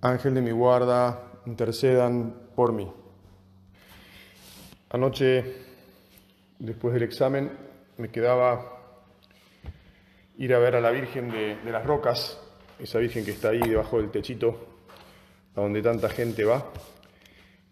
Ángel 0.00 0.34
de 0.34 0.42
mi 0.42 0.52
guarda, 0.52 1.40
intercedan 1.46 2.32
por 2.54 2.72
mí. 2.72 2.88
Anoche, 4.90 5.44
después 6.58 6.94
del 6.94 7.02
examen, 7.02 7.50
me 7.96 8.08
quedaba 8.08 8.78
ir 10.36 10.54
a 10.54 10.58
ver 10.60 10.76
a 10.76 10.80
la 10.80 10.90
Virgen 10.92 11.30
de, 11.30 11.58
las 11.64 11.84
Rocas, 11.84 12.40
esa 12.78 13.00
Virgen 13.00 13.24
que 13.24 13.32
está 13.32 13.48
ahí 13.48 13.60
debajo 13.60 13.98
del 14.00 14.10
techito, 14.10 14.68
a 15.56 15.60
donde 15.60 15.82
tanta 15.82 16.08
gente 16.08 16.44
va. 16.44 16.64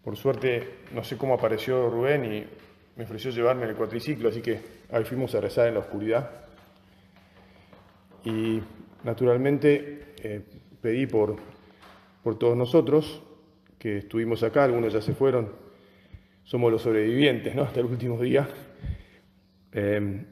Por 0.03 0.17
suerte, 0.17 0.79
no 0.91 1.05
sé 1.05 1.17
cómo 1.17 1.33
apareció 1.33 1.89
Rubén 1.89 2.25
y 2.25 2.45
me 2.97 3.05
ofreció 3.05 3.31
llevarme 3.31 3.63
en 3.63 3.69
el 3.69 3.75
cuatriciclo, 3.77 4.27
así 4.27 4.41
que 4.41 4.59
ahí 4.91 5.05
fuimos 5.05 5.33
a 5.33 5.39
rezar 5.39 5.69
en 5.69 5.75
la 5.75 5.79
oscuridad. 5.79 6.29
Y 8.25 8.61
naturalmente 9.03 10.13
eh, 10.21 10.41
pedí 10.81 11.07
por 11.07 11.56
por 12.27 12.37
todos 12.37 12.57
nosotros 12.57 13.21
que 13.79 13.99
estuvimos 13.99 14.43
acá, 14.43 14.65
algunos 14.65 14.91
ya 14.91 15.01
se 15.01 15.13
fueron, 15.13 15.49
somos 16.43 16.69
los 16.69 16.81
sobrevivientes 16.81 17.55
¿no? 17.55 17.61
hasta 17.61 17.79
el 17.79 17.85
último 17.85 18.21
día, 18.21 18.49
eh, 19.71 20.25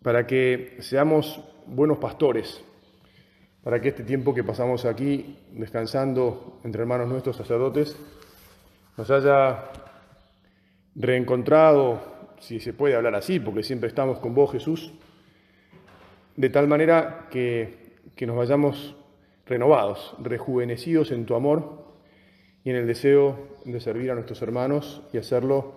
para 0.00 0.28
que 0.28 0.76
seamos 0.78 1.40
buenos 1.66 1.98
pastores, 1.98 2.62
para 3.64 3.80
que 3.80 3.88
este 3.88 4.04
tiempo 4.04 4.32
que 4.32 4.44
pasamos 4.44 4.84
aquí 4.84 5.38
descansando 5.50 6.60
entre 6.62 6.82
hermanos 6.82 7.08
nuestros 7.08 7.34
sacerdotes 7.36 7.96
nos 8.96 9.10
haya 9.10 9.72
reencontrado, 10.94 12.00
si 12.38 12.60
se 12.60 12.74
puede 12.74 12.94
hablar 12.94 13.16
así, 13.16 13.40
porque 13.40 13.64
siempre 13.64 13.88
estamos 13.88 14.20
con 14.20 14.36
vos 14.36 14.52
Jesús, 14.52 14.92
de 16.36 16.48
tal 16.48 16.68
manera 16.68 17.26
que, 17.28 17.96
que 18.14 18.24
nos 18.24 18.36
vayamos 18.36 18.94
renovados, 19.46 20.14
rejuvenecidos 20.20 21.10
en 21.12 21.26
tu 21.26 21.34
amor 21.34 21.84
y 22.64 22.70
en 22.70 22.76
el 22.76 22.86
deseo 22.86 23.56
de 23.64 23.80
servir 23.80 24.10
a 24.10 24.14
nuestros 24.14 24.40
hermanos 24.42 25.02
y 25.12 25.18
hacerlo, 25.18 25.74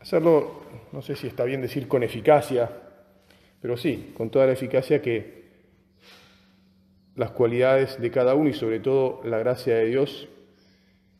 hacerlo, 0.00 0.62
no 0.92 1.02
sé 1.02 1.16
si 1.16 1.26
está 1.26 1.44
bien 1.44 1.60
decir 1.60 1.88
con 1.88 2.02
eficacia, 2.02 2.70
pero 3.60 3.76
sí, 3.76 4.12
con 4.16 4.30
toda 4.30 4.46
la 4.46 4.52
eficacia 4.52 5.00
que 5.00 5.44
las 7.16 7.30
cualidades 7.30 8.00
de 8.00 8.10
cada 8.10 8.34
uno 8.34 8.50
y 8.50 8.54
sobre 8.54 8.80
todo 8.80 9.20
la 9.24 9.38
gracia 9.38 9.76
de 9.76 9.86
Dios 9.86 10.28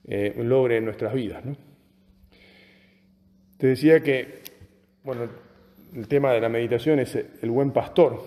eh, 0.06 0.34
logre 0.38 0.78
en 0.78 0.84
nuestras 0.84 1.14
vidas. 1.14 1.42
Te 3.58 3.68
decía 3.68 4.00
que, 4.00 4.42
bueno, 5.04 5.28
el 5.94 6.08
tema 6.08 6.32
de 6.32 6.40
la 6.40 6.48
meditación 6.48 6.98
es 6.98 7.14
el 7.14 7.50
buen 7.50 7.70
pastor. 7.70 8.20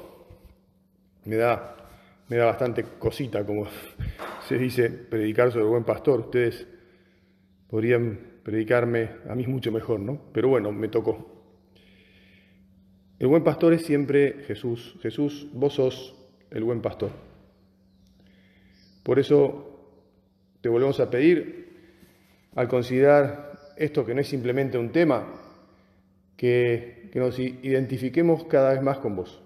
Me 1.26 1.36
da 1.36 1.77
me 2.30 2.38
da 2.38 2.46
bastante 2.46 2.84
cosita, 2.84 3.46
como 3.46 3.68
se 4.48 4.58
dice, 4.58 4.90
predicar 4.90 5.52
sobre 5.52 5.66
el 5.66 5.70
buen 5.70 5.84
pastor. 5.84 6.20
Ustedes 6.22 6.68
podrían 7.70 8.20
predicarme 8.44 9.10
a 9.30 9.36
mí 9.36 9.46
mucho 9.48 9.72
mejor, 9.72 10.00
¿no? 10.00 10.22
Pero 10.34 10.50
bueno, 10.50 10.72
me 10.72 10.88
tocó. 10.88 11.38
El 13.20 13.28
buen 13.28 13.44
pastor 13.44 13.74
es 13.74 13.84
siempre 13.86 14.44
Jesús. 14.46 14.98
Jesús, 15.02 15.48
vos 15.54 15.74
sos 15.74 16.16
el 16.52 16.64
buen 16.64 16.82
pastor. 16.82 17.12
Por 19.04 19.20
eso 19.20 19.68
te 20.62 20.70
volvemos 20.70 21.00
a 21.00 21.10
pedir, 21.10 21.68
al 22.56 22.68
considerar 22.68 23.54
esto 23.78 24.06
que 24.06 24.14
no 24.14 24.22
es 24.22 24.28
simplemente 24.28 24.78
un 24.78 24.92
tema, 24.92 25.28
que, 26.36 27.10
que 27.12 27.20
nos 27.20 27.40
identifiquemos 27.40 28.44
cada 28.46 28.74
vez 28.74 28.82
más 28.82 29.00
con 29.00 29.16
vos. 29.16 29.42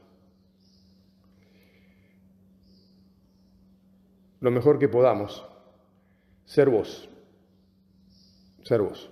Lo 4.41 4.51
mejor 4.51 4.77
que 4.77 4.89
podamos. 4.89 5.45
Ser 6.45 6.69
vos. 6.69 7.07
Ser 8.63 8.81
vos. 8.81 9.09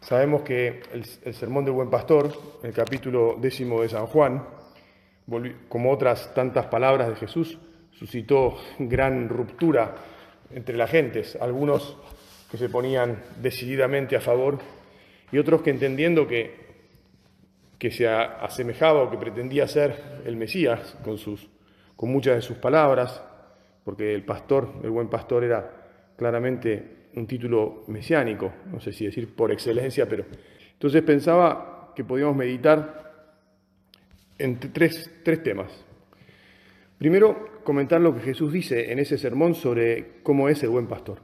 Sabemos 0.00 0.42
que 0.42 0.82
el, 0.92 1.04
Sermón 1.34 1.64
del 1.64 1.74
Buen 1.74 1.88
Pastor, 1.88 2.32
el 2.62 2.72
capítulo 2.72 3.36
décimo 3.40 3.80
de 3.80 3.88
San 3.88 4.06
Juan, 4.06 4.44
como 5.68 5.92
otras 5.92 6.34
tantas 6.34 6.66
palabras 6.66 7.08
de 7.08 7.14
Jesús, 7.14 7.56
suscitó 7.92 8.58
gran 8.80 9.28
ruptura 9.28 9.94
entre 10.52 10.76
las 10.76 10.90
gentes, 10.90 11.38
algunos 11.40 11.96
que 12.50 12.58
se 12.58 12.68
ponían 12.68 13.22
decididamente 13.40 14.16
a 14.16 14.20
favor 14.20 14.58
y 15.30 15.38
otros 15.38 15.62
que 15.62 15.70
entendiendo 15.70 16.26
que, 16.26 16.54
que 17.78 17.92
se 17.92 18.08
asemejaba 18.08 19.04
o 19.04 19.10
que 19.10 19.16
pretendía 19.16 19.68
ser 19.68 20.20
el 20.26 20.36
Mesías 20.36 20.96
con, 21.04 21.16
sus, 21.16 21.48
con 21.96 22.10
muchas 22.10 22.34
de 22.34 22.42
sus 22.42 22.56
palabras, 22.58 23.22
porque 23.84 24.14
el 24.14 24.24
pastor, 24.24 24.68
el 24.82 24.90
buen 24.90 25.08
pastor 25.08 25.44
era 25.44 25.70
claramente 26.16 27.08
un 27.14 27.26
título 27.26 27.84
mesiánico, 27.88 28.52
no 28.70 28.80
sé 28.80 28.92
si 28.92 29.04
decir 29.04 29.34
por 29.34 29.52
excelencia, 29.52 30.08
pero 30.08 30.24
entonces 30.72 31.02
pensaba 31.02 31.92
que 31.94 32.04
podíamos 32.04 32.36
meditar 32.36 33.02
en 34.38 34.58
tres, 34.58 35.10
tres 35.24 35.42
temas. 35.42 35.84
Primero, 36.98 37.60
comentar 37.64 38.00
lo 38.00 38.14
que 38.14 38.20
Jesús 38.20 38.52
dice 38.52 38.92
en 38.92 38.98
ese 38.98 39.18
sermón 39.18 39.54
sobre 39.54 40.20
cómo 40.22 40.48
es 40.48 40.62
el 40.62 40.70
buen 40.70 40.86
pastor. 40.86 41.18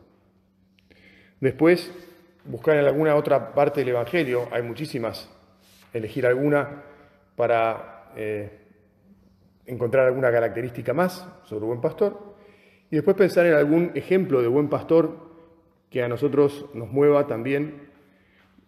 Después, 1.40 1.92
buscar 2.44 2.76
en 2.76 2.84
alguna 2.84 3.14
otra 3.14 3.54
parte 3.54 3.80
del 3.80 3.90
Evangelio, 3.90 4.48
hay 4.50 4.62
muchísimas, 4.62 5.30
elegir 5.92 6.26
alguna 6.26 6.82
para 7.36 8.10
eh, 8.16 8.50
encontrar 9.66 10.06
alguna 10.06 10.30
característica 10.30 10.92
más 10.92 11.26
sobre 11.44 11.60
el 11.60 11.69
buen 11.69 11.80
pastor. 11.80 12.28
Y 12.91 12.97
después 12.97 13.16
pensar 13.16 13.47
en 13.47 13.54
algún 13.54 13.93
ejemplo 13.94 14.41
de 14.41 14.49
buen 14.49 14.69
pastor 14.69 15.28
que 15.91 16.03
a 16.03 16.09
nosotros 16.09 16.66
nos 16.75 16.91
mueva 16.91 17.26
también, 17.26 17.88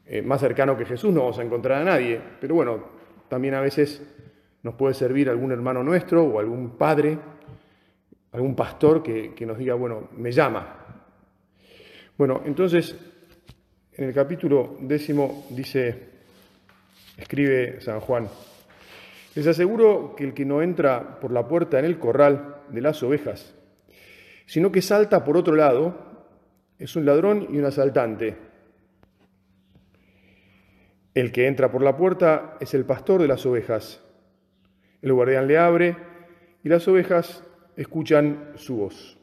eh, 0.07 0.23
más 0.23 0.41
cercano 0.41 0.77
que 0.77 0.85
Jesús, 0.85 1.13
no 1.13 1.21
vamos 1.21 1.39
a 1.39 1.43
encontrar 1.43 1.81
a 1.81 1.85
nadie, 1.85 2.21
pero 2.41 2.55
bueno, 2.55 2.85
también 3.29 3.55
a 3.55 3.61
veces 3.61 4.03
nos 4.63 4.75
puede 4.75 4.95
servir 4.95 5.31
algún 5.31 5.53
hermano 5.53 5.83
nuestro 5.83 6.25
o 6.25 6.39
algún 6.39 6.77
padre, 6.77 7.19
algún 8.33 8.55
pastor 8.55 9.03
que, 9.03 9.35
que 9.35 9.47
nos 9.47 9.57
diga, 9.59 9.75
bueno, 9.75 10.09
me 10.17 10.33
llama. 10.33 10.77
Bueno, 12.19 12.43
entonces, 12.45 12.97
en 13.95 14.05
el 14.09 14.15
capítulo 14.15 14.77
décimo 14.81 15.47
dice, 15.51 16.11
escribe 17.17 17.81
San 17.81 18.01
Juan, 18.01 18.29
les 19.35 19.47
aseguro 19.47 20.15
que 20.17 20.25
el 20.25 20.35
que 20.35 20.45
no 20.45 20.61
entra 20.61 21.21
por 21.21 21.33
la 21.33 21.47
puerta 21.47 21.79
en 21.79 21.85
el 21.85 21.99
corral 21.99 22.57
de 22.69 22.81
las 22.81 23.03
ovejas, 23.03 23.55
sino 24.51 24.73
que 24.73 24.83
salta 24.83 25.23
por 25.23 25.37
otro 25.37 25.55
lado, 25.55 25.95
es 26.77 26.97
un 26.97 27.07
ladrón 27.07 27.47
y 27.53 27.59
un 27.59 27.67
asaltante. 27.67 28.37
El 31.15 31.31
que 31.31 31.47
entra 31.47 31.71
por 31.71 31.83
la 31.83 31.97
puerta 31.97 32.57
es 32.59 32.75
el 32.75 32.85
pastor 32.85 33.23
de 33.23 33.29
las 33.29 33.47
ovejas. 33.47 34.03
El 35.03 35.13
guardián 35.13 35.47
le 35.47 35.57
abre 35.57 35.97
y 36.65 36.69
las 36.69 36.89
ovejas 36.89 37.45
escuchan 37.77 38.55
su 38.57 38.79
voz. 38.79 39.17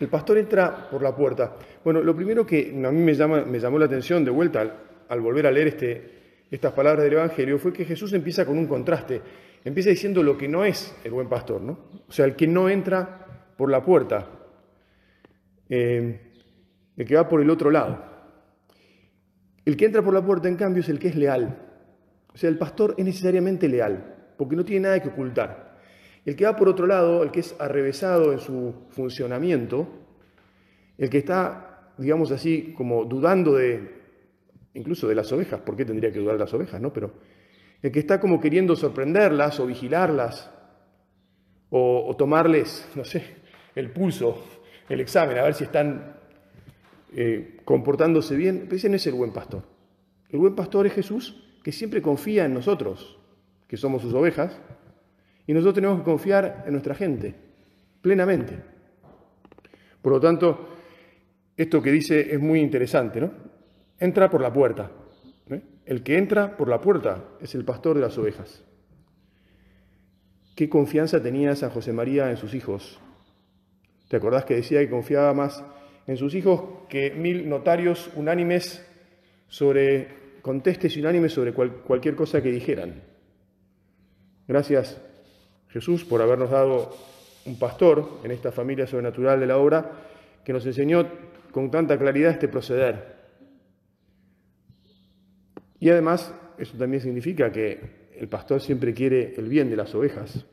El 0.00 0.08
pastor 0.08 0.38
entra 0.38 0.90
por 0.90 1.00
la 1.00 1.14
puerta. 1.14 1.54
Bueno, 1.84 2.02
lo 2.02 2.16
primero 2.16 2.44
que 2.44 2.70
a 2.84 2.90
mí 2.90 3.02
me, 3.02 3.14
llamó 3.14 3.78
la 3.78 3.84
atención 3.84 4.24
de 4.24 4.32
vuelta 4.32 4.78
al, 5.08 5.20
volver 5.20 5.46
a 5.46 5.52
leer 5.52 5.68
este, 5.68 6.44
estas 6.50 6.72
palabras 6.72 7.04
del 7.04 7.12
Evangelio 7.12 7.56
fue 7.60 7.72
que 7.72 7.84
Jesús 7.84 8.12
empieza 8.14 8.44
con 8.44 8.58
un 8.58 8.66
contraste 8.66 9.22
empieza 9.64 9.90
diciendo 9.90 10.22
lo 10.22 10.36
que 10.36 10.48
no 10.48 10.64
es 10.64 10.94
el 11.04 11.12
buen 11.12 11.28
pastor, 11.28 11.60
¿no? 11.60 11.78
O 12.08 12.12
sea, 12.12 12.24
el 12.24 12.36
que 12.36 12.46
no 12.46 12.68
entra 12.68 13.52
por 13.56 13.70
la 13.70 13.84
puerta, 13.84 14.28
eh, 15.68 16.20
el 16.96 17.06
que 17.06 17.14
va 17.14 17.28
por 17.28 17.40
el 17.40 17.50
otro 17.50 17.70
lado. 17.70 18.04
El 19.64 19.76
que 19.76 19.84
entra 19.84 20.02
por 20.02 20.12
la 20.12 20.24
puerta, 20.24 20.48
en 20.48 20.56
cambio, 20.56 20.80
es 20.82 20.88
el 20.88 20.98
que 20.98 21.08
es 21.08 21.16
leal. 21.16 21.56
O 22.34 22.36
sea, 22.36 22.50
el 22.50 22.58
pastor 22.58 22.94
es 22.98 23.04
necesariamente 23.04 23.68
leal, 23.68 24.32
porque 24.36 24.56
no 24.56 24.64
tiene 24.64 24.88
nada 24.88 25.00
que 25.00 25.08
ocultar. 25.08 25.78
El 26.24 26.36
que 26.36 26.44
va 26.44 26.56
por 26.56 26.68
otro 26.68 26.86
lado, 26.86 27.22
el 27.22 27.30
que 27.30 27.40
es 27.40 27.54
arrevesado 27.58 28.32
en 28.32 28.38
su 28.38 28.74
funcionamiento, 28.90 29.88
el 30.98 31.10
que 31.10 31.18
está, 31.18 31.92
digamos 31.98 32.30
así, 32.30 32.74
como 32.76 33.04
dudando 33.04 33.54
de, 33.54 34.02
incluso 34.74 35.08
de 35.08 35.14
las 35.14 35.32
ovejas, 35.32 35.60
¿por 35.60 35.76
qué 35.76 35.84
tendría 35.84 36.12
que 36.12 36.18
dudar 36.18 36.34
de 36.34 36.40
las 36.40 36.54
ovejas? 36.54 36.80
No? 36.80 36.92
Pero 36.92 37.12
el 37.82 37.90
que 37.90 37.98
está 37.98 38.20
como 38.20 38.40
queriendo 38.40 38.76
sorprenderlas 38.76 39.58
o 39.58 39.66
vigilarlas, 39.66 40.50
o, 41.74 42.14
tomarles, 42.18 42.86
no 42.94 43.04
sé, 43.04 43.24
el 43.74 43.90
pulso, 43.90 44.44
el 44.90 45.00
examen, 45.00 45.38
a 45.38 45.42
ver 45.42 45.54
si 45.54 45.64
están 45.64 46.16
eh, 47.16 47.60
comportándose 47.64 48.36
bien. 48.36 48.68
Ese 48.70 48.90
no 48.90 48.96
es 48.96 49.06
el 49.06 49.14
buen 49.14 49.32
pastor. 49.32 49.62
El 50.28 50.38
buen 50.38 50.54
pastor 50.54 50.86
es 50.86 50.92
Jesús 50.92 51.42
que 51.62 51.72
siempre 51.72 52.02
confía 52.02 52.44
en 52.44 52.54
nosotros, 52.54 53.18
que 53.68 53.76
somos 53.76 54.02
sus 54.02 54.12
ovejas, 54.12 54.60
y 55.46 55.54
nosotros 55.54 55.74
tenemos 55.74 55.98
que 55.98 56.04
confiar 56.04 56.64
en 56.66 56.72
nuestra 56.72 56.94
gente, 56.94 57.34
plenamente. 58.00 58.58
Por 60.02 60.12
lo 60.12 60.20
tanto, 60.20 60.68
esto 61.56 61.80
que 61.80 61.90
dice 61.90 62.34
es 62.34 62.40
muy 62.40 62.60
interesante, 62.60 63.20
¿no? 63.20 63.30
Entra 63.98 64.28
por 64.28 64.40
la 64.40 64.52
puerta. 64.52 64.90
El 65.84 66.02
que 66.02 66.16
entra 66.16 66.56
por 66.56 66.68
la 66.68 66.80
puerta 66.80 67.24
es 67.40 67.54
el 67.54 67.64
pastor 67.64 67.96
de 67.96 68.02
las 68.02 68.16
ovejas. 68.18 68.62
¿Qué 70.54 70.68
confianza 70.68 71.22
tenía 71.22 71.56
San 71.56 71.70
José 71.70 71.92
María 71.92 72.30
en 72.30 72.36
sus 72.36 72.54
hijos? 72.54 73.00
¿Te 74.08 74.16
acordás 74.16 74.44
que 74.44 74.54
decía 74.54 74.80
que 74.80 74.90
confiaba 74.90 75.32
más 75.34 75.64
en 76.06 76.16
sus 76.16 76.34
hijos 76.34 76.62
que 76.88 77.10
mil 77.10 77.48
notarios 77.48 78.10
unánimes 78.14 78.86
sobre, 79.48 80.08
contestes 80.42 80.96
unánimes 80.96 81.32
sobre 81.32 81.52
cualquier 81.52 82.14
cosa 82.14 82.42
que 82.42 82.50
dijeran? 82.50 83.02
Gracias, 84.46 85.00
Jesús, 85.68 86.04
por 86.04 86.20
habernos 86.20 86.50
dado 86.50 86.94
un 87.46 87.58
pastor 87.58 88.20
en 88.22 88.30
esta 88.30 88.52
familia 88.52 88.86
sobrenatural 88.86 89.40
de 89.40 89.46
la 89.46 89.56
obra 89.56 89.90
que 90.44 90.52
nos 90.52 90.66
enseñó 90.66 91.06
con 91.50 91.70
tanta 91.70 91.98
claridad 91.98 92.32
este 92.32 92.48
proceder. 92.48 93.21
Y 95.82 95.90
además, 95.90 96.32
eso 96.58 96.78
también 96.78 97.02
significa 97.02 97.50
que 97.50 97.80
el 98.16 98.28
pastor 98.28 98.60
siempre 98.60 98.94
quiere 98.94 99.34
el 99.36 99.48
bien 99.48 99.68
de 99.68 99.74
las 99.74 99.92
ovejas, 99.96 100.46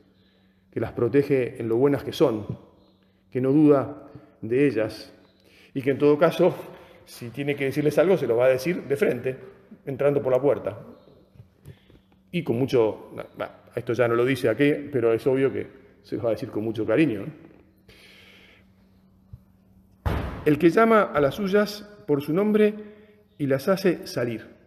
que 0.72 0.80
las 0.80 0.94
protege 0.94 1.62
en 1.62 1.70
lo 1.70 1.78
buenas 1.78 2.04
que 2.04 2.12
son, 2.12 2.48
que 3.30 3.40
no 3.40 3.52
duda 3.52 4.10
de 4.42 4.66
ellas 4.66 5.14
y 5.76 5.84
que 5.84 5.92
en 5.92 6.00
todo 6.00 6.18
caso, 6.18 6.56
si 7.06 7.30
tiene 7.30 7.56
que 7.56 7.66
decirles 7.66 8.00
algo, 8.00 8.18
se 8.18 8.26
lo 8.26 8.38
va 8.38 8.46
a 8.46 8.50
decir 8.50 8.82
de 8.86 8.96
frente, 8.96 9.38
entrando 9.86 10.20
por 10.20 10.32
la 10.32 10.42
puerta. 10.42 10.80
Y 12.32 12.42
con 12.42 12.58
mucho, 12.58 13.12
esto 13.76 13.94
ya 13.94 14.08
no 14.08 14.16
lo 14.16 14.26
dice 14.26 14.50
aquí, 14.50 14.74
pero 14.92 15.14
es 15.14 15.28
obvio 15.28 15.54
que 15.54 15.68
se 16.02 16.16
lo 16.16 16.24
va 16.24 16.30
a 16.30 16.34
decir 16.34 16.50
con 16.50 16.64
mucho 16.64 16.88
cariño. 16.88 17.28
El 20.44 20.58
que 20.58 20.72
llama 20.72 21.04
a 21.04 21.22
las 21.22 21.36
suyas 21.36 21.88
por 22.08 22.24
su 22.24 22.34
nombre 22.34 22.74
y 23.38 23.46
las 23.46 23.68
hace 23.68 24.08
salir. 24.08 24.58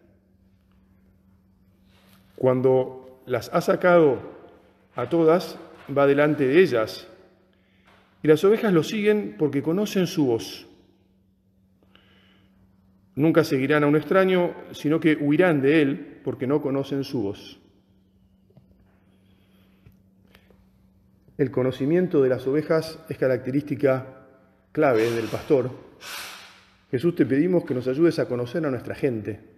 Cuando 2.42 3.22
las 3.24 3.50
ha 3.54 3.60
sacado 3.60 4.18
a 4.96 5.08
todas, 5.08 5.56
va 5.96 6.08
delante 6.08 6.44
de 6.44 6.60
ellas. 6.60 7.06
Y 8.20 8.26
las 8.26 8.42
ovejas 8.42 8.72
lo 8.72 8.82
siguen 8.82 9.36
porque 9.38 9.62
conocen 9.62 10.08
su 10.08 10.26
voz. 10.26 10.66
Nunca 13.14 13.44
seguirán 13.44 13.84
a 13.84 13.86
un 13.86 13.94
extraño, 13.94 14.54
sino 14.72 14.98
que 14.98 15.14
huirán 15.14 15.62
de 15.62 15.82
él 15.82 16.20
porque 16.24 16.48
no 16.48 16.60
conocen 16.60 17.04
su 17.04 17.22
voz. 17.22 17.60
El 21.38 21.52
conocimiento 21.52 22.24
de 22.24 22.28
las 22.28 22.44
ovejas 22.48 22.98
es 23.08 23.18
característica 23.18 24.26
clave 24.72 25.12
del 25.12 25.26
pastor. 25.26 25.70
Jesús 26.90 27.14
te 27.14 27.24
pedimos 27.24 27.64
que 27.64 27.74
nos 27.74 27.86
ayudes 27.86 28.18
a 28.18 28.26
conocer 28.26 28.66
a 28.66 28.70
nuestra 28.72 28.96
gente 28.96 29.51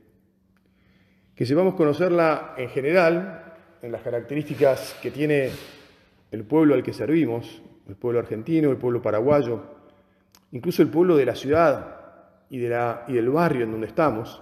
que 1.35 1.47
sepamos 1.47 1.75
conocerla 1.75 2.55
en 2.57 2.69
general, 2.69 3.55
en 3.83 3.91
las 3.91 4.03
características 4.03 4.97
que 5.03 5.11
tiene 5.11 5.51
el 6.31 6.45
pueblo 6.45 6.75
al 6.75 6.83
que 6.83 6.93
servimos, 6.93 7.61
el 7.89 7.97
pueblo 7.97 8.21
argentino, 8.21 8.71
el 8.71 8.77
pueblo 8.77 9.03
paraguayo, 9.03 9.63
incluso 10.53 10.83
el 10.83 10.89
pueblo 10.89 11.17
de 11.17 11.27
la 11.27 11.35
ciudad 11.35 12.01
y, 12.49 12.59
de 12.59 12.69
la, 12.69 13.05
y 13.09 13.15
del 13.15 13.31
barrio 13.31 13.65
en 13.65 13.73
donde 13.73 13.89
estamos, 13.89 14.41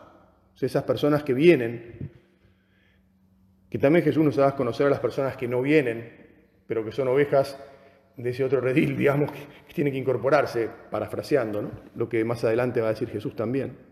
esas 0.61 0.85
personas 0.85 1.25
que 1.25 1.35
vienen, 1.35 2.13
que 3.69 3.79
también 3.79 4.05
Jesús 4.05 4.23
nos 4.23 4.39
haga 4.39 4.55
conocer 4.55 4.87
a 4.87 4.91
las 4.91 5.01
personas 5.01 5.37
que 5.37 5.49
no 5.49 5.61
vienen, 5.61 6.09
pero 6.69 6.85
que 6.85 6.93
son 6.93 7.09
ovejas 7.09 7.59
de 8.17 8.31
ese 8.31 8.45
otro 8.45 8.61
redil, 8.61 8.97
digamos, 8.99 9.33
que, 9.33 9.41
que 9.67 9.75
tiene 9.75 9.91
que 9.91 9.99
incorporarse, 9.99 10.69
parafraseando, 10.89 11.63
¿no? 11.63 11.71
lo 11.97 12.09
que 12.09 12.25
más 12.25 12.45
adelante 12.45 12.81
va 12.81 12.89
a 12.89 12.91
decir 12.91 13.09
Jesús 13.09 13.35
también 13.35 13.92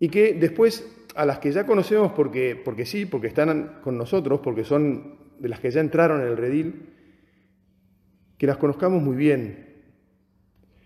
y 0.00 0.08
que 0.08 0.34
después 0.34 0.90
a 1.14 1.26
las 1.26 1.38
que 1.38 1.52
ya 1.52 1.66
conocemos 1.66 2.12
porque, 2.12 2.56
porque 2.56 2.86
sí, 2.86 3.04
porque 3.04 3.26
están 3.26 3.80
con 3.82 3.98
nosotros, 3.98 4.40
porque 4.42 4.64
son 4.64 5.18
de 5.38 5.48
las 5.48 5.60
que 5.60 5.70
ya 5.70 5.80
entraron 5.80 6.22
en 6.22 6.28
el 6.28 6.36
redil, 6.36 6.88
que 8.38 8.46
las 8.46 8.56
conozcamos 8.56 9.02
muy 9.02 9.16
bien, 9.16 9.68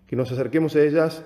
que 0.06 0.16
nos 0.16 0.30
acerquemos 0.32 0.74
a 0.74 0.82
ellas 0.82 1.24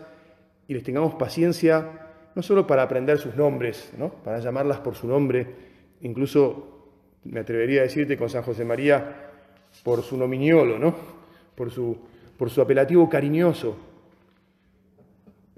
y 0.69 0.75
les 0.75 0.83
tengamos 0.83 1.15
paciencia, 1.15 2.07
no 2.35 2.43
solo 2.43 2.67
para 2.67 2.83
aprender 2.83 3.19
sus 3.19 3.35
nombres, 3.35 3.93
¿no? 3.99 4.11
para 4.11 4.39
llamarlas 4.39 4.79
por 4.81 4.95
su 4.95 5.09
nombre, 5.09 5.47
incluso 6.03 6.91
me 7.25 7.41
atrevería 7.41 7.81
a 7.81 7.85
decirte 7.85 8.19
con 8.19 8.29
San 8.29 8.43
José 8.43 8.65
María 8.65 9.31
por 9.83 10.03
su 10.03 10.17
nominiolo, 10.17 10.79
¿no? 10.79 10.95
por, 11.55 11.71
su, 11.71 11.97
por 12.37 12.51
su 12.51 12.61
apelativo 12.61 13.09
cariñoso, 13.09 13.88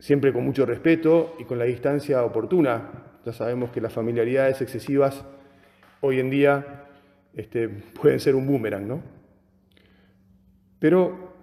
siempre 0.01 0.33
con 0.33 0.45
mucho 0.45 0.67
respeto 0.67 1.37
y 1.39 1.45
con 1.45 1.59
la 1.59 1.67
distancia 1.67 2.25
oportuna. 2.25 2.91
Ya 3.25 3.33
sabemos 3.33 3.71
que 3.71 3.81
las 3.81 3.93
familiaridades 3.93 4.61
excesivas 4.61 5.25
hoy 6.01 6.19
en 6.19 6.31
día 6.31 6.87
este, 7.35 7.69
pueden 7.69 8.19
ser 8.19 8.35
un 8.35 8.47
boomerang, 8.47 8.89
¿no? 8.89 9.03
Pero, 10.79 11.35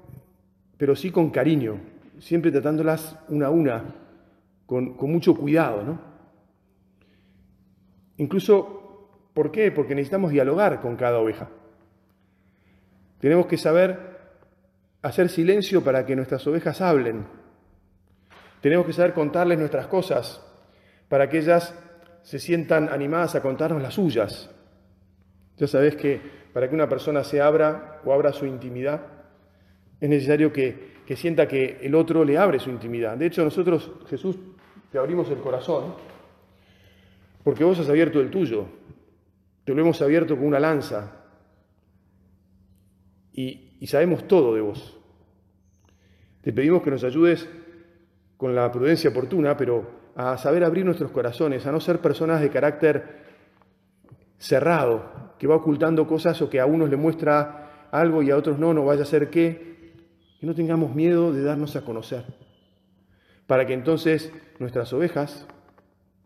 pero 0.77 0.95
sí 0.95 1.11
con 1.11 1.29
cariño, 1.29 1.79
siempre 2.17 2.51
tratándolas 2.51 3.17
una 3.29 3.45
a 3.45 3.49
una, 3.51 3.83
con, 4.65 4.97
con 4.97 5.11
mucho 5.11 5.35
cuidado, 5.35 5.83
¿no? 5.83 6.01
Incluso, 8.17 9.29
¿por 9.35 9.51
qué? 9.51 9.71
Porque 9.71 9.93
necesitamos 9.93 10.31
dialogar 10.31 10.81
con 10.81 10.95
cada 10.95 11.19
oveja. 11.19 11.49
Tenemos 13.19 13.45
que 13.45 13.57
saber 13.57 14.17
hacer 15.03 15.29
silencio 15.29 15.83
para 15.83 16.07
que 16.07 16.15
nuestras 16.15 16.45
ovejas 16.47 16.81
hablen, 16.81 17.25
tenemos 18.61 18.85
que 18.85 18.93
saber 18.93 19.13
contarles 19.13 19.59
nuestras 19.59 19.87
cosas 19.87 20.41
para 21.07 21.29
que 21.29 21.39
ellas 21.39 21.73
se 22.23 22.39
sientan 22.39 22.89
animadas 22.89 23.35
a 23.35 23.41
contarnos 23.41 23.81
las 23.81 23.93
suyas. 23.93 24.49
Ya 25.57 25.67
sabes 25.67 25.95
que 25.95 26.19
para 26.53 26.67
que 26.67 26.75
una 26.75 26.89
persona 26.89 27.23
se 27.23 27.41
abra 27.41 28.01
o 28.03 28.13
abra 28.13 28.33
su 28.33 28.45
intimidad, 28.45 29.01
es 29.99 30.09
necesario 30.09 30.51
que, 30.51 30.97
que 31.05 31.15
sienta 31.15 31.47
que 31.47 31.79
el 31.81 31.95
otro 31.95 32.23
le 32.25 32.37
abre 32.37 32.59
su 32.59 32.69
intimidad. 32.69 33.17
De 33.17 33.27
hecho, 33.27 33.43
nosotros, 33.43 33.91
Jesús, 34.09 34.37
te 34.91 34.97
abrimos 34.97 35.29
el 35.29 35.37
corazón 35.37 35.93
porque 37.43 37.63
vos 37.63 37.79
has 37.79 37.89
abierto 37.89 38.19
el 38.19 38.29
tuyo. 38.29 38.65
Te 39.63 39.73
lo 39.73 39.81
hemos 39.81 40.01
abierto 40.01 40.35
con 40.35 40.45
una 40.45 40.59
lanza 40.59 41.23
y, 43.31 43.77
y 43.79 43.87
sabemos 43.87 44.27
todo 44.27 44.53
de 44.53 44.61
vos. 44.61 44.97
Te 46.41 46.51
pedimos 46.51 46.81
que 46.81 46.91
nos 46.91 47.03
ayudes 47.03 47.47
con 48.37 48.55
la 48.55 48.71
prudencia 48.71 49.09
oportuna, 49.09 49.57
pero 49.57 50.07
a 50.15 50.37
saber 50.37 50.63
abrir 50.63 50.85
nuestros 50.85 51.11
corazones, 51.11 51.65
a 51.65 51.71
no 51.71 51.79
ser 51.79 51.99
personas 51.99 52.41
de 52.41 52.49
carácter 52.49 53.25
cerrado, 54.37 55.33
que 55.37 55.47
va 55.47 55.55
ocultando 55.55 56.07
cosas 56.07 56.41
o 56.41 56.49
que 56.49 56.59
a 56.59 56.65
unos 56.65 56.89
le 56.89 56.97
muestra 56.97 57.87
algo 57.91 58.21
y 58.21 58.31
a 58.31 58.37
otros 58.37 58.59
no, 58.59 58.73
no 58.73 58.85
vaya 58.85 59.03
a 59.03 59.05
ser 59.05 59.29
qué, 59.29 59.93
que 60.39 60.45
no 60.45 60.55
tengamos 60.55 60.95
miedo 60.95 61.33
de 61.33 61.43
darnos 61.43 61.75
a 61.75 61.83
conocer, 61.83 62.25
para 63.47 63.65
que 63.65 63.73
entonces 63.73 64.31
nuestras 64.59 64.91
ovejas 64.93 65.47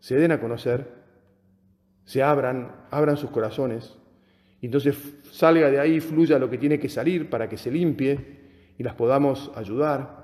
se 0.00 0.16
den 0.16 0.32
a 0.32 0.40
conocer, 0.40 1.02
se 2.04 2.22
abran, 2.22 2.72
abran 2.90 3.16
sus 3.16 3.30
corazones, 3.30 3.96
y 4.60 4.66
entonces 4.66 4.96
salga 5.30 5.70
de 5.70 5.80
ahí, 5.80 6.00
fluya 6.00 6.38
lo 6.38 6.48
que 6.48 6.58
tiene 6.58 6.78
que 6.78 6.88
salir 6.88 7.28
para 7.28 7.48
que 7.48 7.56
se 7.56 7.70
limpie 7.70 8.74
y 8.78 8.82
las 8.82 8.94
podamos 8.94 9.50
ayudar, 9.56 10.21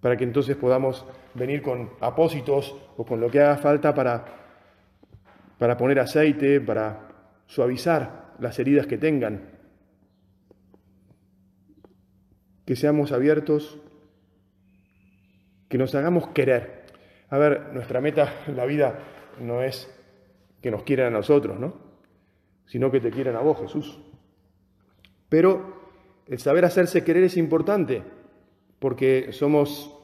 para 0.00 0.16
que 0.16 0.24
entonces 0.24 0.56
podamos 0.56 1.04
venir 1.34 1.62
con 1.62 1.90
apósitos 2.00 2.76
o 2.96 3.04
con 3.04 3.20
lo 3.20 3.30
que 3.30 3.40
haga 3.40 3.56
falta 3.56 3.94
para, 3.94 4.24
para 5.58 5.76
poner 5.76 5.98
aceite, 5.98 6.60
para 6.60 7.08
suavizar 7.46 8.34
las 8.38 8.58
heridas 8.58 8.86
que 8.86 8.98
tengan. 8.98 9.58
Que 12.64 12.76
seamos 12.76 13.12
abiertos, 13.12 13.78
que 15.68 15.78
nos 15.78 15.94
hagamos 15.94 16.28
querer. 16.28 16.86
A 17.30 17.38
ver, 17.38 17.72
nuestra 17.72 18.00
meta 18.00 18.32
en 18.46 18.56
la 18.56 18.66
vida 18.66 18.98
no 19.40 19.62
es 19.62 19.92
que 20.62 20.70
nos 20.70 20.82
quieran 20.82 21.08
a 21.08 21.18
nosotros, 21.18 21.58
¿no? 21.58 21.74
Sino 22.66 22.90
que 22.90 23.00
te 23.00 23.10
quieran 23.10 23.36
a 23.36 23.40
vos, 23.40 23.58
Jesús. 23.60 23.98
Pero 25.28 25.78
el 26.26 26.38
saber 26.38 26.64
hacerse 26.64 27.04
querer 27.04 27.24
es 27.24 27.36
importante 27.36 28.02
porque 28.78 29.32
somos 29.32 29.94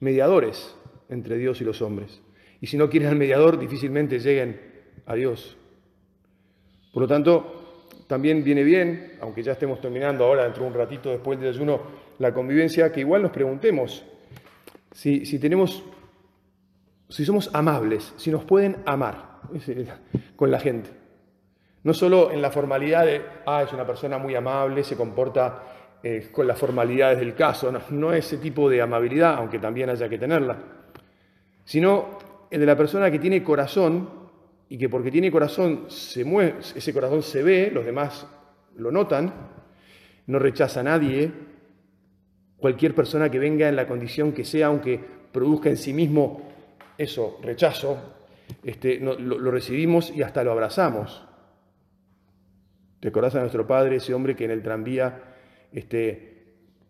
mediadores 0.00 0.74
entre 1.08 1.36
Dios 1.36 1.60
y 1.60 1.64
los 1.64 1.82
hombres. 1.82 2.20
Y 2.60 2.66
si 2.66 2.76
no 2.76 2.88
quieren 2.88 3.08
al 3.08 3.16
mediador, 3.16 3.58
difícilmente 3.58 4.18
lleguen 4.18 4.60
a 5.06 5.14
Dios. 5.14 5.56
Por 6.92 7.02
lo 7.02 7.08
tanto, 7.08 7.66
también 8.06 8.44
viene 8.44 8.62
bien, 8.62 9.18
aunque 9.20 9.42
ya 9.42 9.52
estemos 9.52 9.80
terminando 9.80 10.24
ahora 10.24 10.44
dentro 10.44 10.62
de 10.62 10.68
un 10.70 10.74
ratito 10.74 11.10
después 11.10 11.38
del 11.38 11.50
ayuno 11.50 11.80
la 12.18 12.32
convivencia, 12.32 12.92
que 12.92 13.00
igual 13.00 13.22
nos 13.22 13.30
preguntemos 13.30 14.04
si, 14.92 15.26
si 15.26 15.38
tenemos, 15.38 15.82
si 17.08 17.24
somos 17.24 17.50
amables, 17.52 18.14
si 18.16 18.30
nos 18.30 18.44
pueden 18.44 18.78
amar 18.86 19.40
con 20.36 20.50
la 20.50 20.60
gente. 20.60 20.90
No 21.82 21.94
solo 21.94 22.32
en 22.32 22.42
la 22.42 22.50
formalidad 22.50 23.04
de, 23.04 23.22
ah, 23.46 23.62
es 23.62 23.72
una 23.72 23.86
persona 23.86 24.18
muy 24.18 24.34
amable, 24.34 24.82
se 24.82 24.96
comporta 24.96 25.62
eh, 26.08 26.28
con 26.30 26.46
las 26.46 26.56
formalidades 26.56 27.18
del 27.18 27.34
caso, 27.34 27.72
no, 27.72 27.80
no 27.90 28.12
ese 28.12 28.36
tipo 28.36 28.70
de 28.70 28.80
amabilidad, 28.80 29.34
aunque 29.34 29.58
también 29.58 29.90
haya 29.90 30.08
que 30.08 30.18
tenerla, 30.18 30.56
sino 31.64 32.16
el 32.48 32.60
de 32.60 32.66
la 32.66 32.76
persona 32.76 33.10
que 33.10 33.18
tiene 33.18 33.42
corazón 33.42 34.08
y 34.68 34.78
que 34.78 34.88
porque 34.88 35.10
tiene 35.10 35.32
corazón 35.32 35.86
ese 35.88 36.92
corazón 36.92 37.24
se 37.24 37.42
ve, 37.42 37.72
los 37.74 37.84
demás 37.84 38.24
lo 38.76 38.92
notan, 38.92 39.32
no 40.28 40.38
rechaza 40.38 40.78
a 40.78 40.84
nadie, 40.84 41.28
cualquier 42.56 42.94
persona 42.94 43.28
que 43.28 43.40
venga 43.40 43.68
en 43.68 43.74
la 43.74 43.88
condición 43.88 44.30
que 44.30 44.44
sea, 44.44 44.68
aunque 44.68 45.00
produzca 45.32 45.70
en 45.70 45.76
sí 45.76 45.92
mismo 45.92 46.40
eso, 46.96 47.40
rechazo, 47.42 47.98
este, 48.62 49.00
lo, 49.00 49.50
recibimos 49.50 50.12
y 50.14 50.22
hasta 50.22 50.44
lo 50.44 50.52
abrazamos. 50.52 51.26
¿Te 53.00 53.08
acordás 53.08 53.34
a 53.34 53.40
nuestro 53.40 53.66
padre, 53.66 53.96
ese 53.96 54.14
hombre 54.14 54.36
que 54.36 54.44
en 54.44 54.52
el 54.52 54.62
tranvía 54.62 55.34
este, 55.76 56.44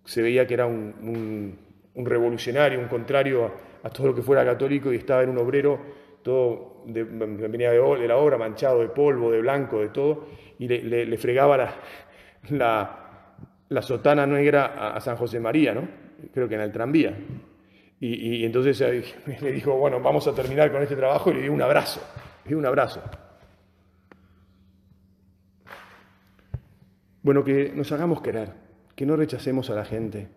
se 0.04 0.22
veía 0.22 0.46
que 0.46 0.54
era 0.54 0.64
un, 0.64 1.58
revolucionario, 1.96 2.78
un 2.78 2.86
contrario 2.86 3.50
a, 3.82 3.90
todo 3.90 4.08
lo 4.08 4.14
que 4.14 4.22
fuera 4.22 4.44
católico 4.44 4.92
y 4.92 4.96
estaba 4.96 5.24
en 5.24 5.30
un 5.30 5.38
obrero, 5.38 5.80
todo 6.22 6.84
venía 6.86 7.72
de, 7.72 8.08
la 8.08 8.16
obra 8.16 8.38
manchado 8.38 8.80
de 8.80 8.88
polvo, 8.88 9.32
de 9.32 9.40
blanco, 9.40 9.80
de 9.80 9.88
todo, 9.88 10.28
y 10.60 10.68
le, 10.68 11.18
fregaba 11.18 11.74
la, 12.50 13.82
sotana 13.82 14.24
negra 14.24 14.94
a, 14.94 15.00
San 15.00 15.16
José 15.16 15.40
María, 15.40 15.74
¿no? 15.74 15.88
creo 16.32 16.48
que 16.48 16.54
en 16.54 16.60
el 16.60 16.70
tranvía. 16.70 17.16
Y, 17.98 18.44
entonces 18.44 18.80
le 19.42 19.52
dijo, 19.52 19.76
bueno, 19.76 19.98
vamos 20.00 20.28
a 20.28 20.34
terminar 20.34 20.70
con 20.70 20.80
este 20.80 20.94
trabajo 20.94 21.30
y 21.30 21.34
le 21.34 21.42
dio 21.42 21.52
un 21.52 21.62
abrazo, 21.62 22.00
le 22.44 22.50
dio 22.50 22.58
un 22.58 22.66
abrazo. 22.66 23.02
Bueno, 27.22 27.42
que 27.42 27.72
nos 27.74 27.90
hagamos 27.90 28.20
querer, 28.20 28.65
que 28.96 29.06
no 29.06 29.14
rechacemos 29.14 29.70
a 29.70 29.74
la 29.74 29.84
gente. 29.84 30.28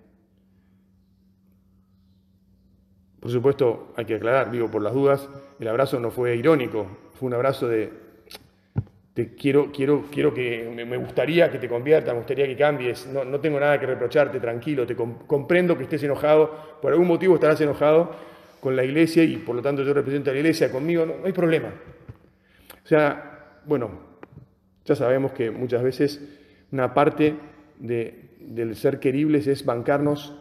Por 3.20 3.32
supuesto, 3.32 3.94
hay 3.96 4.06
que 4.06 4.16
aclarar, 4.16 4.52
digo, 4.52 4.70
por 4.70 4.82
las 4.82 4.94
dudas, 4.94 5.28
el 5.60 5.68
abrazo 5.68 6.00
no 6.00 6.12
fue 6.12 6.36
irónico, 6.36 6.86
fue 7.14 7.28
un 7.28 7.34
abrazo 7.34 7.68
de, 7.68 7.92
te 9.14 9.36
quiero, 9.36 9.72
quiero, 9.72 10.06
quiero 10.12 10.34
que, 10.34 10.72
me 10.88 10.98
gustaría 10.98 11.52
que 11.52 11.58
te 11.58 11.68
conviertas, 11.68 12.14
me 12.14 12.20
gustaría 12.20 12.48
que 12.48 12.56
cambies, 12.56 13.08
no, 13.08 13.26
no 13.26 13.40
tengo 13.40 13.60
nada 13.60 13.80
que 13.80 13.86
reprocharte, 13.86 14.40
tranquilo, 14.40 14.86
te 14.86 14.96
comprendo 14.96 15.78
que 15.78 15.84
estés 15.84 16.04
enojado, 16.04 16.78
por 16.82 16.92
algún 16.92 17.08
motivo 17.08 17.36
estarás 17.36 17.60
enojado 17.62 18.12
con 18.60 18.76
la 18.76 18.84
iglesia 18.84 19.24
y 19.24 19.38
por 19.38 19.56
lo 19.56 19.62
tanto 19.62 19.84
yo 19.84 19.94
represento 19.94 20.30
a 20.30 20.34
la 20.34 20.40
iglesia 20.40 20.72
conmigo, 20.72 21.06
no, 21.06 21.16
hay 21.26 21.34
problema. 21.34 21.70
O 22.84 22.88
sea, 22.88 23.62
bueno, 23.66 23.90
ya 24.86 24.96
sabemos 24.96 25.32
que 25.34 25.52
muchas 25.52 25.84
veces 25.84 26.22
una 26.72 26.94
parte 26.94 27.36
de, 27.80 28.36
del 28.40 28.76
ser 28.76 29.00
queribles 29.00 29.48
es 29.48 29.66
bancarnos 29.66 30.36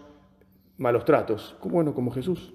malos 0.77 1.05
tratos, 1.05 1.57
bueno, 1.65 1.95
como 1.95 2.11
Jesús. 2.11 2.53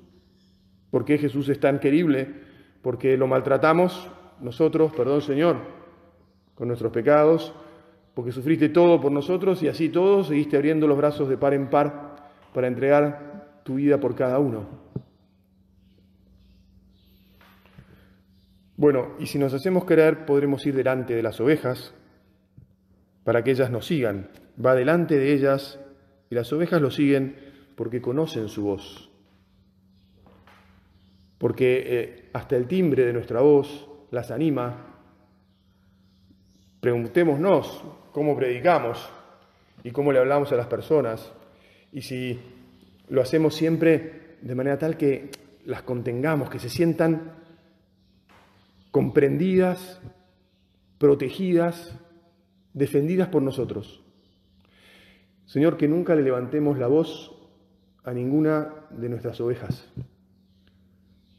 ¿Por 0.92 1.06
qué 1.06 1.18
Jesús 1.18 1.50
es 1.50 1.60
tan 1.60 1.80
querible? 1.80 2.34
Porque 2.82 3.18
lo 3.18 3.28
maltratamos 3.28 4.10
nosotros, 4.40 4.94
perdón 4.94 5.22
Señor, 5.22 5.58
con 6.56 6.68
nuestros 6.68 6.92
pecados, 6.92 7.54
porque 8.14 8.32
sufriste 8.32 8.70
todo 8.70 9.02
por 9.02 9.12
nosotros 9.12 9.64
y 9.64 9.68
así 9.68 9.90
todos 9.90 10.28
seguiste 10.28 10.56
abriendo 10.56 10.88
los 10.88 10.98
brazos 10.98 11.28
de 11.30 11.38
par 11.38 11.54
en 11.54 11.70
par 11.70 12.30
para 12.54 12.68
entregar 12.68 13.62
tu 13.64 13.76
vida 13.76 14.00
por 14.00 14.16
cada 14.16 14.40
uno. 14.40 14.84
Bueno, 18.76 19.14
y 19.20 19.28
si 19.28 19.40
nos 19.40 19.54
hacemos 19.54 19.86
querer, 19.86 20.26
podremos 20.26 20.66
ir 20.66 20.76
delante 20.76 21.16
de 21.16 21.24
las 21.24 21.40
ovejas 21.40 21.94
para 23.24 23.44
que 23.44 23.52
ellas 23.52 23.72
nos 23.72 23.88
sigan. 23.88 24.30
Va 24.64 24.76
delante 24.76 25.18
de 25.18 25.34
ellas 25.34 25.80
y 26.30 26.36
las 26.36 26.52
ovejas 26.54 26.82
lo 26.82 26.92
siguen 26.92 27.36
porque 27.76 28.02
conocen 28.02 28.50
su 28.50 28.64
voz. 28.64 29.10
Porque 31.38 31.84
eh, 31.86 32.30
hasta 32.34 32.56
el 32.56 32.68
timbre 32.68 33.06
de 33.06 33.14
nuestra 33.14 33.42
voz 33.42 33.88
las 34.12 34.32
anima 34.32 34.94
Preguntémonos 36.84 37.82
cómo 38.12 38.36
predicamos 38.36 39.10
y 39.86 39.92
cómo 39.92 40.12
le 40.12 40.20
hablamos 40.20 40.52
a 40.52 40.58
las 40.58 40.68
personas 40.68 41.32
y 41.94 42.02
si 42.02 42.38
lo 43.08 43.22
hacemos 43.22 43.56
siempre 43.56 44.36
de 44.42 44.54
manera 44.54 44.78
tal 44.78 44.98
que 44.98 45.30
las 45.64 45.84
contengamos, 45.84 46.50
que 46.50 46.60
se 46.60 46.68
sientan 46.68 47.36
comprendidas, 48.92 50.02
protegidas, 50.98 51.98
defendidas 52.74 53.30
por 53.30 53.42
nosotros. 53.42 54.04
Señor, 55.46 55.78
que 55.78 55.88
nunca 55.88 56.16
le 56.16 56.24
levantemos 56.24 56.78
la 56.78 56.88
voz 56.88 57.32
a 58.04 58.14
ninguna 58.14 58.74
de 58.90 59.10
nuestras 59.10 59.40
ovejas, 59.40 59.88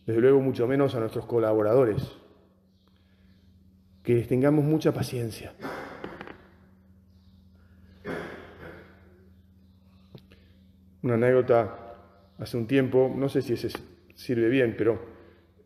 desde 0.07 0.21
luego 0.21 0.41
mucho 0.41 0.67
menos 0.67 0.95
a 0.95 1.00
nuestros 1.00 1.26
colaboradores 1.26 2.17
que 4.03 4.21
tengamos 4.23 4.64
mucha 4.64 4.93
paciencia. 4.93 5.55
Una 11.03 11.14
anécdota 11.14 11.97
hace 12.38 12.57
un 12.57 12.67
tiempo, 12.67 13.12
no 13.14 13.29
sé 13.29 13.43
si 13.43 13.55
ese 13.55 13.71
sirve 14.14 14.49
bien, 14.49 14.75
pero 14.76 15.00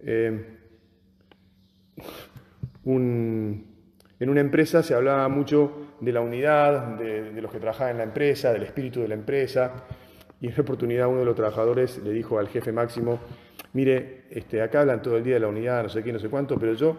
eh, 0.01 0.59
en 4.21 4.31
una 4.31 4.41
empresa 4.41 4.83
se 4.83 4.95
hablaba 4.95 5.29
mucho 5.29 5.95
de 6.01 6.13
la 6.13 6.21
unidad, 6.21 6.99
de, 6.99 7.41
los 7.41 7.53
que 7.53 7.59
trabajaban 7.59 7.93
en 7.93 7.99
la 7.99 8.05
empresa, 8.05 8.53
del 8.53 8.65
espíritu 8.65 9.01
de 9.01 9.09
la 9.09 9.15
empresa, 9.15 9.85
y 10.41 10.47
en 10.47 10.53
esa 10.53 10.63
oportunidad 10.63 11.09
uno 11.09 11.21
de 11.21 11.25
los 11.25 11.37
trabajadores 11.37 11.99
le 11.99 12.11
dijo 12.11 12.39
al 12.39 12.49
jefe 12.49 12.73
máximo, 12.73 13.21
mire, 13.73 14.25
este, 14.31 14.61
acá 14.61 14.81
hablan 14.81 15.03
todo 15.03 15.17
el 15.17 15.25
día 15.25 15.35
de 15.35 15.41
la 15.41 15.49
unidad, 15.49 15.83
no 15.85 15.89
sé 15.89 16.03
qué, 16.03 16.13
no 16.13 16.19
sé 16.19 16.29
cuánto, 16.29 16.59
pero 16.59 16.75
yo 16.75 16.97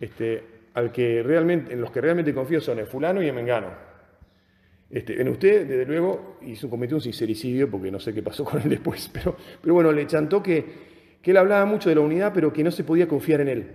este, 0.00 0.42
al 0.74 0.92
que 0.92 1.22
realmente, 1.22 1.72
en 1.72 1.80
los 1.80 1.90
que 1.90 2.00
realmente 2.00 2.34
confío 2.34 2.60
son 2.60 2.78
el 2.78 2.86
fulano 2.86 3.22
y 3.22 3.28
el 3.28 3.34
mengano. 3.34 3.68
Este, 4.90 5.20
en 5.20 5.28
usted, 5.28 5.66
desde 5.66 5.84
luego, 5.84 6.38
hizo, 6.42 6.70
cometió 6.70 6.96
un 6.96 7.02
sincericidio, 7.02 7.70
porque 7.70 7.90
no 7.90 8.00
sé 8.00 8.14
qué 8.14 8.22
pasó 8.22 8.44
con 8.46 8.60
él 8.60 8.68
después, 8.68 9.10
pero, 9.12 9.36
bueno, 9.74 9.92
le 9.92 10.06
chantó 10.06 10.42
que 10.42 10.88
él 11.28 11.36
hablaba 11.36 11.66
mucho 11.66 11.90
de 11.90 11.94
la 11.94 12.00
unidad, 12.00 12.32
pero 12.32 12.52
que 12.54 12.64
no 12.64 12.70
se 12.70 12.84
podía 12.84 13.06
confiar 13.06 13.42
en 13.42 13.48
él. 13.48 13.70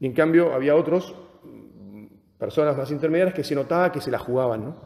Y 0.00 0.06
en 0.06 0.12
cambio 0.12 0.52
había 0.52 0.74
otros, 0.74 1.14
personas 2.40 2.74
más 2.76 2.90
intermediarias, 2.90 3.34
que 3.34 3.44
se 3.44 3.54
notaba 3.54 3.92
que 3.92 4.00
se 4.00 4.10
la 4.10 4.18
jugaban. 4.18 4.64
¿no? 4.64 4.76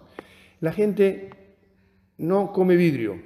La 0.61 0.73
gente 0.73 1.31
no 2.19 2.53
come 2.53 2.75
vidrio. 2.75 3.17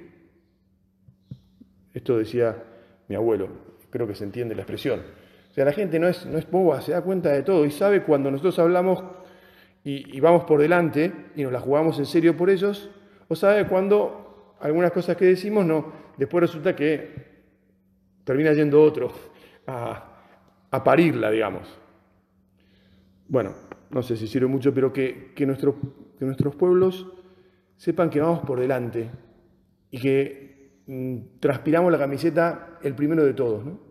Esto 1.93 2.19
decía 2.19 2.63
mi 3.07 3.15
abuelo, 3.15 3.49
creo 3.89 4.07
que 4.07 4.13
se 4.13 4.23
entiende 4.23 4.53
la 4.53 4.61
expresión. 4.61 5.01
O 5.49 5.53
sea, 5.53 5.65
la 5.65 5.73
gente 5.73 5.99
no 5.99 6.07
es, 6.07 6.27
no 6.27 6.37
es 6.37 6.49
boba, 6.49 6.79
se 6.81 6.91
da 6.91 7.01
cuenta 7.01 7.31
de 7.31 7.41
todo 7.41 7.65
y 7.65 7.71
sabe 7.71 8.03
cuando 8.03 8.29
nosotros 8.29 8.59
hablamos 8.59 9.03
y, 9.83 10.19
vamos 10.19 10.43
por 10.43 10.61
delante 10.61 11.11
y 11.35 11.41
nos 11.41 11.51
la 11.51 11.59
jugamos 11.59 11.97
en 11.97 12.05
serio 12.05 12.37
por 12.37 12.51
ellos, 12.51 12.91
o 13.27 13.35
sabe 13.35 13.65
cuando 13.65 14.55
algunas 14.59 14.91
cosas 14.91 15.17
que 15.17 15.25
decimos 15.25 15.65
no, 15.65 15.91
después 16.17 16.41
resulta 16.41 16.75
que 16.75 17.29
termina 18.23 18.53
yendo 18.53 18.83
otro 18.83 19.11
a, 19.67 20.21
a 20.69 20.83
parirla, 20.83 21.31
digamos. 21.31 21.67
Bueno, 23.27 23.68
no 23.91 24.01
sé 24.03 24.15
si 24.15 24.27
sirve 24.27 24.47
mucho, 24.47 24.73
pero 24.73 24.93
que, 24.93 25.31
que, 25.35 25.45
que 26.17 26.25
nuestros 26.25 26.55
pueblos 26.55 27.07
sepan 27.77 28.09
que 28.09 28.19
vamos 28.19 28.41
por 28.41 28.59
delante 28.59 29.09
y 29.91 29.99
que 29.99 30.81
mm, 30.87 31.39
transpiramos 31.39 31.91
la 31.91 31.97
camiseta 31.97 32.77
el 32.81 32.93
primero 32.95 33.23
de 33.23 33.33
todos, 33.33 33.65
¿no? 33.65 33.88